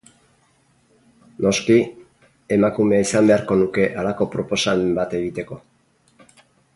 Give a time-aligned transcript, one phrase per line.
[1.45, 1.75] Noski,
[2.57, 5.63] emakumea izan beharko nuke halako proposamen bat egiteko.